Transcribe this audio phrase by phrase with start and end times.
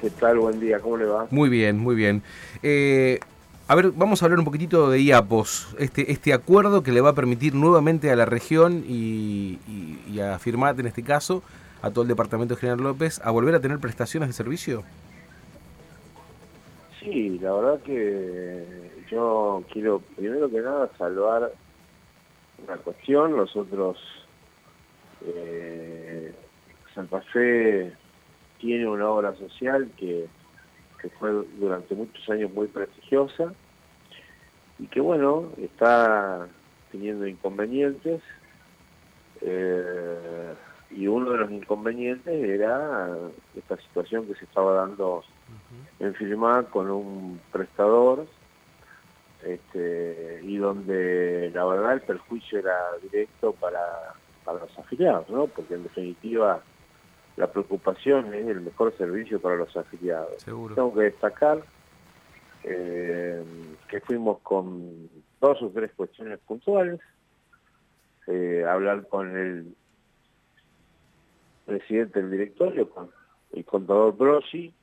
[0.00, 0.38] ¿Qué tal?
[0.38, 1.26] Buen día, ¿cómo le va?
[1.30, 2.22] Muy bien, muy bien.
[2.62, 3.18] Eh,
[3.66, 7.10] a ver, vamos a hablar un poquitito de IAPOS, este, este acuerdo que le va
[7.10, 9.58] a permitir nuevamente a la región y,
[10.20, 11.42] a Firmat en este caso,
[11.82, 14.84] a todo el departamento de General López, a volver a tener prestaciones de servicio.
[17.00, 18.64] Sí, la verdad que
[19.10, 21.52] yo quiero primero que nada salvar
[22.64, 23.36] una cuestión.
[23.36, 23.98] Nosotros,
[25.26, 26.32] eh,
[26.94, 27.92] Santa Fe
[28.58, 30.26] tiene una obra social que
[30.98, 33.52] que fue durante muchos años muy prestigiosa
[34.78, 36.48] y que bueno, está
[36.90, 38.20] teniendo inconvenientes
[39.40, 40.54] eh,
[40.90, 43.08] y uno de los inconvenientes era
[43.56, 45.22] esta situación que se estaba dando
[46.00, 48.26] en firma con un prestador
[49.44, 54.14] este, y donde la verdad el perjuicio era directo para,
[54.44, 55.46] para los afiliados, ¿no?
[55.46, 56.62] porque en definitiva
[57.38, 60.44] la preocupación es el mejor servicio para los afiliados.
[60.44, 61.62] Tengo que destacar
[62.64, 63.44] eh,
[63.88, 65.08] que fuimos con
[65.40, 67.00] dos o tres cuestiones puntuales,
[68.26, 69.72] eh, hablar con el
[71.64, 73.08] presidente del directorio, con
[73.52, 74.74] el contador Brossi,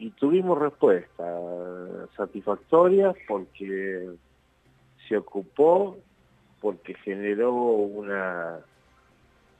[0.00, 4.10] y tuvimos respuestas satisfactorias porque
[5.08, 5.96] se ocupó,
[6.60, 8.58] porque generó una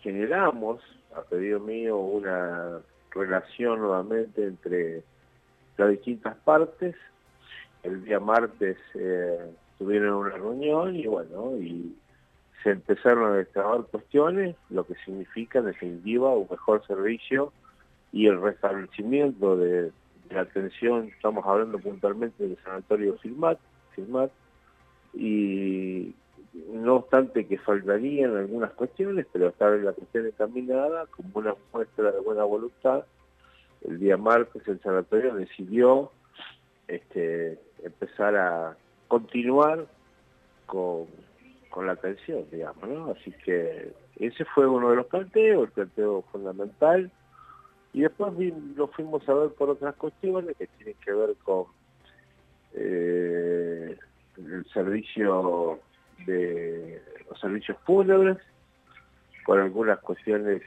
[0.07, 0.81] generamos,
[1.17, 2.79] a pedido mío, una
[3.11, 5.03] relación nuevamente entre
[5.77, 6.95] las distintas partes.
[7.83, 11.97] El día martes eh, tuvieron una reunión y bueno, y
[12.63, 17.53] se empezaron a destrabar cuestiones, lo que significa en definitiva un mejor servicio
[18.13, 19.91] y el restablecimiento de,
[20.31, 23.59] la atención, estamos hablando puntualmente del sanatorio Filmat,
[23.97, 24.31] Filmat
[25.15, 26.15] y
[26.69, 32.13] no obstante que faltarían algunas cuestiones, pero esta vez la cuestión encaminada, como una muestra
[32.13, 33.05] de buena voluntad,
[33.83, 36.11] el día martes el sanatorio decidió
[36.89, 38.77] este, empezar a
[39.09, 39.87] continuar
[40.67, 41.07] con,
[41.85, 43.11] la atención, digamos, ¿no?
[43.11, 47.11] Así que ese fue uno de los planteos, el planteo fundamental,
[47.93, 48.33] y después
[48.77, 51.67] lo fuimos a ver por otras cuestiones que tienen que ver con
[52.73, 53.99] eh,
[54.39, 55.81] el servicio
[56.25, 58.39] de los servicios fúnebres
[59.45, 60.63] por algunas cuestiones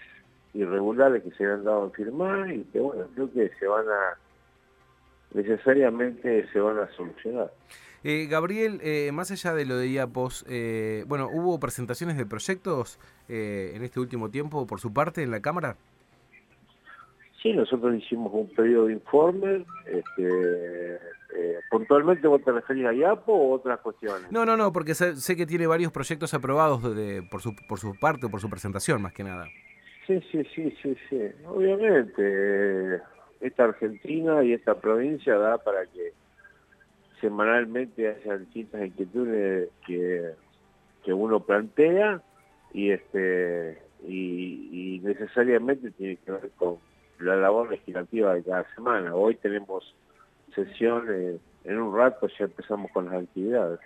[0.54, 4.18] irregulares que se han dado a firmar y que bueno, creo que se van a
[5.34, 7.52] necesariamente se van a solucionar.
[8.04, 12.98] Eh, Gabriel, eh, más allá de lo de IAPOS, eh, bueno, ¿hubo presentaciones de proyectos
[13.28, 15.76] en este último tiempo por su parte en la Cámara?
[17.42, 21.00] Sí, nosotros hicimos un pedido de informe, este,
[21.36, 24.32] eh, ¿Puntualmente vos te referís a IAPO o otras cuestiones?
[24.32, 27.94] No, no, no, porque sé, que tiene varios proyectos aprobados de, por, su, por su
[28.00, 29.48] parte o por su presentación, más que nada.
[30.08, 31.22] Sí, sí, sí, sí, sí.
[31.46, 33.02] Obviamente,
[33.42, 36.14] esta Argentina y esta provincia da para que
[37.22, 40.32] semanalmente haya distintas inquietudes que,
[41.04, 42.24] que uno plantea
[42.74, 46.78] y este y necesariamente tiene que ver con
[47.20, 49.14] la labor legislativa de cada semana.
[49.14, 49.96] Hoy tenemos
[50.56, 51.06] sesión,
[51.64, 53.80] en un rato ya empezamos con las actividades.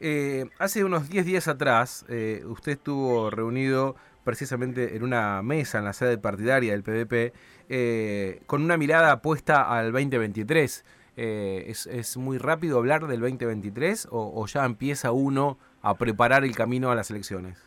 [0.00, 5.84] Eh, hace unos 10 días atrás, eh, usted estuvo reunido precisamente en una mesa en
[5.84, 7.32] la sede partidaria del PDP,
[7.68, 10.84] eh, con una mirada puesta al 2023.
[11.18, 16.54] ¿es, ¿es, muy rápido hablar del 2023 o, o, ya empieza uno a preparar el
[16.54, 17.58] camino a las elecciones?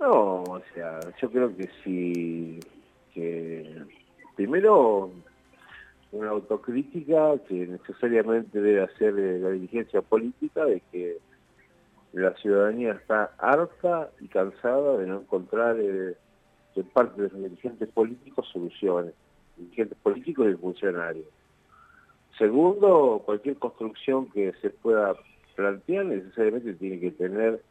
[0.00, 2.58] No, o sea, yo creo que sí,
[3.14, 3.84] que
[4.36, 5.10] primero
[6.12, 11.18] una autocrítica que necesariamente debe hacer eh, la dirigencia política de que
[12.12, 16.16] la ciudadanía está harta y cansada de no encontrar eh,
[16.74, 19.14] de parte de los dirigentes políticos soluciones,
[19.56, 21.26] dirigentes políticos y funcionarios.
[22.38, 25.14] Segundo, cualquier construcción que se pueda
[25.54, 27.62] plantear necesariamente tiene que tener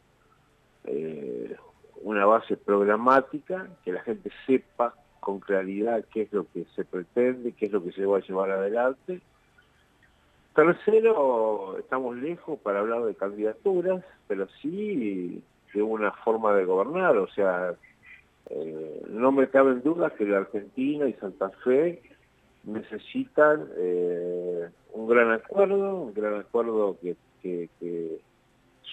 [0.84, 1.56] eh,
[2.02, 7.52] una base programática, que la gente sepa con claridad qué es lo que se pretende,
[7.52, 9.20] qué es lo que se va a llevar adelante.
[10.54, 17.28] Tercero, estamos lejos para hablar de candidaturas, pero sí de una forma de gobernar, o
[17.28, 17.74] sea,
[18.50, 22.02] eh, no me cabe en duda que la Argentina y Santa Fe
[22.64, 27.16] necesitan eh, un gran acuerdo, un gran acuerdo que,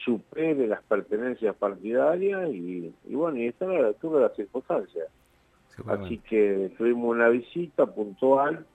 [0.06, 5.08] supere las pertenencias partidarias y, y bueno, y estar a la altura de las circunstancias.
[5.86, 8.66] Así que tuvimos una visita puntual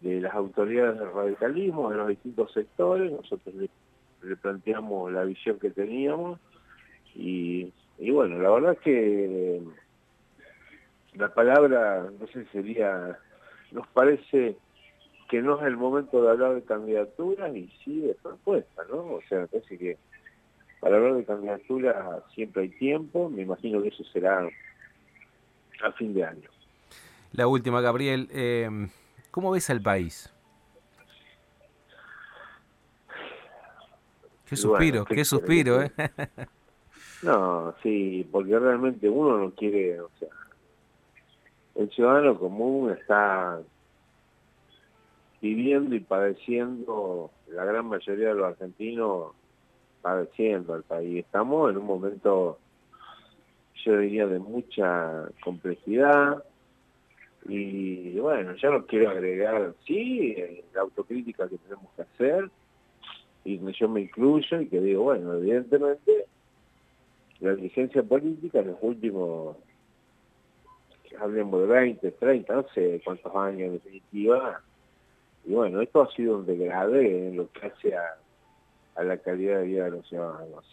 [0.00, 5.70] de las autoridades del radicalismo, de los distintos sectores, nosotros le, planteamos la visión que
[5.70, 6.40] teníamos.
[7.14, 7.72] Y,
[8.10, 9.62] bueno, la verdad es que
[11.14, 13.18] la palabra, no sé, sería,
[13.70, 14.56] nos parece
[15.28, 18.96] que no es el momento de hablar de candidaturas y sí de propuestas, ¿no?
[18.96, 19.96] O sea, parece que
[20.80, 24.48] para hablar de candidaturas siempre hay tiempo, me imagino que eso será
[25.82, 26.48] a fin de año.
[27.32, 28.68] La última, Gabriel, eh,
[29.30, 30.32] ¿cómo ves al país?
[34.46, 35.90] Qué suspiro, qué, suspiro, ¿eh?
[37.22, 40.28] no, sí, porque realmente uno no quiere, o sea,
[41.74, 43.62] el ciudadano común está
[45.40, 49.32] viviendo y padeciendo, la gran mayoría de los argentinos
[50.02, 51.24] padeciendo al país.
[51.24, 52.58] Estamos en un momento,
[53.84, 56.42] yo diría, de mucha complejidad
[57.48, 60.36] y bueno, ya no quiero agregar, sí,
[60.74, 62.50] la autocrítica que tenemos que hacer
[63.44, 66.26] y yo me incluyo y que digo, bueno, evidentemente
[67.40, 69.56] la dirigencia política en los últimos,
[71.18, 74.60] hablemos de 20, 30, no sé cuántos años en definitiva,
[75.44, 79.66] y bueno, esto ha sido un degrade en lo que hace a, la calidad de
[79.66, 80.64] vida de los ciudadanos.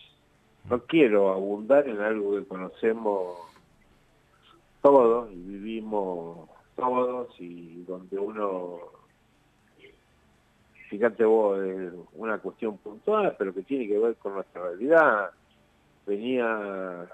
[0.68, 3.38] No quiero abundar en algo que conocemos
[4.82, 8.80] todos y vivimos todos y donde uno,
[10.90, 15.32] fíjate vos, es una cuestión puntual, pero que tiene que ver con nuestra realidad.
[16.06, 17.08] Venía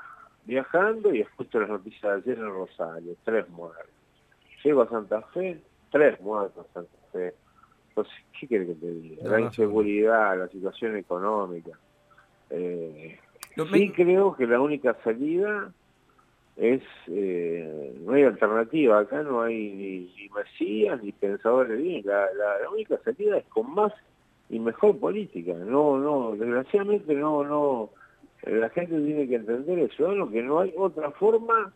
[0.45, 3.89] viajando y escucho las noticias de ayer en Rosario, tres muertos.
[4.63, 5.59] Llego a Santa Fe,
[5.91, 7.33] tres muertos en Santa Fe.
[7.89, 9.29] Entonces, ¿qué quiere que te diga?
[9.29, 11.71] la inseguridad, la situación económica.
[12.49, 13.17] Eh,
[13.71, 15.71] sí creo que la única salida
[16.57, 22.69] es, eh, no hay alternativa, acá no hay ni, mesías ni pensadores bien, la, la,
[22.69, 23.93] única salida es con más
[24.49, 27.89] y mejor política, no, no, desgraciadamente no, no,
[28.43, 31.73] la gente tiene que entender eso, que no hay otra forma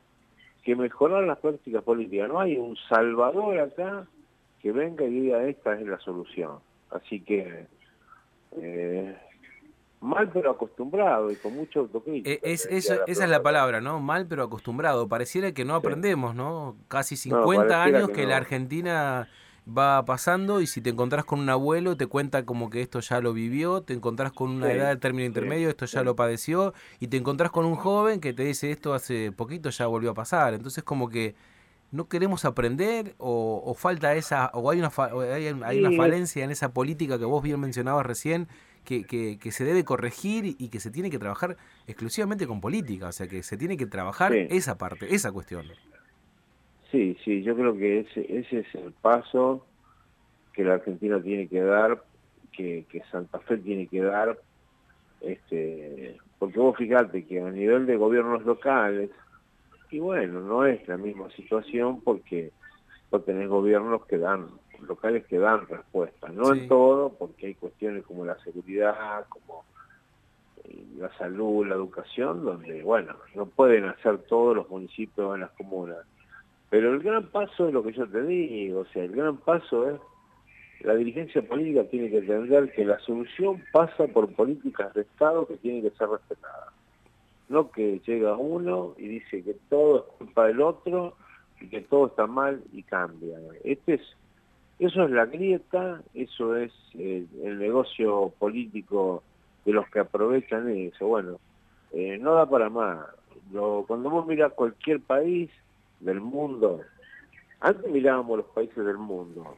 [0.63, 4.05] que mejorar las prácticas políticas, no hay un salvador acá
[4.61, 6.59] que venga y diga esta es la solución.
[6.91, 7.65] Así que
[8.57, 9.17] eh,
[10.01, 12.30] mal pero acostumbrado y con mucho autocrítica.
[12.30, 14.00] Eh, es, esa es la palabra, ¿no?
[14.00, 15.07] Mal pero acostumbrado.
[15.07, 16.75] Pareciera que no aprendemos, ¿no?
[16.88, 19.28] Casi 50 años que, la Argentina
[19.68, 23.22] va pasando y si te encontrás con un abuelo te cuenta como que esto ya
[23.22, 27.07] lo vivió, te encontrás con una edad de término intermedio, esto ya lo padeció y
[27.07, 30.54] te encontrás con un joven que te dice esto hace poquito ya volvió a pasar.
[30.54, 31.36] Entonces como que
[31.92, 34.92] no queremos aprender o, falta esa o hay una
[35.66, 38.48] hay, una falencia en esa política que vos bien mencionabas recién
[39.03, 41.57] que, que, se debe corregir y que se tiene que trabajar
[41.88, 45.65] exclusivamente con política o sea que se tiene que trabajar esa parte esa cuestión.
[46.91, 49.65] Sí sí yo creo que ese ese es el paso
[50.53, 52.03] que la Argentina tiene que dar
[52.51, 54.39] que, que Santa Fe tiene que dar
[55.21, 59.09] este porque vos fíjate que a nivel de gobiernos locales
[59.91, 62.51] y bueno, no es la misma situación porque
[63.12, 64.47] no tenés gobiernos que dan,
[64.81, 69.63] locales que dan respuesta, no en todo, porque hay cuestiones como la seguridad, como
[70.63, 75.51] eh, la salud, la educación, donde, bueno, no pueden hacer todos los municipios en las
[75.51, 76.05] comunas.
[76.69, 79.89] Pero el gran paso es lo que yo te digo, o sea, el gran paso
[79.89, 79.99] es
[80.81, 85.57] la dirigencia política tiene que entender que la solución pasa por políticas de Estado que
[85.57, 86.73] tienen que ser respetadas
[87.49, 91.15] no que llega uno y dice que todo es culpa del otro
[91.59, 93.37] y que todo está mal y cambia.
[93.63, 94.01] Este es,
[94.79, 99.24] eso es la grieta, eso es eh, el negocio político
[99.65, 101.07] de los que aprovechan eso.
[101.07, 101.39] Bueno,
[101.91, 103.05] eh, no da para más.
[103.51, 105.50] Lo, cuando vos mirás cualquier país
[106.00, 106.81] del mundo,
[107.59, 109.57] antes mirábamos los países del mundo,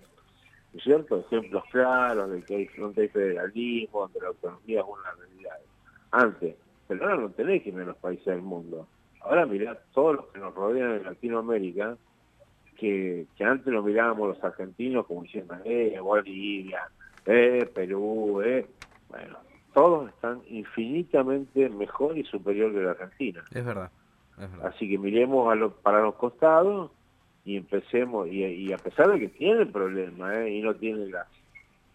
[0.84, 1.20] cierto?
[1.20, 5.58] Ejemplos claros de que hay, donde hay federalismo, donde la autonomía es una realidad.
[6.12, 6.56] Antes,
[6.88, 8.88] pero ahora no tenés que ir en los países del mundo.
[9.22, 11.96] Ahora mirá todos los que nos rodean en Latinoamérica,
[12.82, 16.90] que, que antes lo mirábamos los argentinos como diciendo, eh, Bolivia,
[17.28, 18.66] eh, Perú, eh.
[19.08, 19.38] Bueno,
[19.72, 23.44] todos están infinitamente mejor y superior que la Argentina.
[23.54, 23.92] Es verdad.
[24.64, 26.90] Así que miremos a para los costados
[27.46, 31.28] y empecemos, y, a pesar de que tiene problemas, eh, y no tiene las,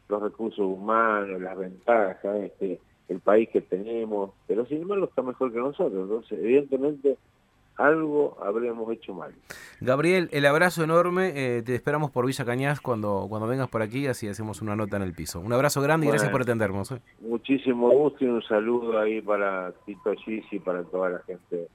[0.09, 2.79] los recursos humanos, las ventajas, este,
[3.09, 7.17] el país que tenemos, pero sin embargo está mejor que nosotros, entonces evidentemente
[7.77, 9.33] algo habremos hecho mal.
[9.81, 14.07] Gabriel, el abrazo enorme, eh, te esperamos por Villa Cañas cuando, cuando vengas por aquí,
[14.07, 15.41] así hacemos una nota en el piso.
[15.41, 16.93] Un abrazo grande y gracias por atendernos.
[16.93, 17.01] ¿eh?
[17.21, 21.69] Muchísimo gusto y un saludo ahí para Tito Gis y para toda la gente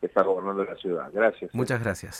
[0.00, 1.10] que está gobernando la ciudad.
[1.12, 1.54] Gracias.
[1.54, 2.16] Muchas gracias.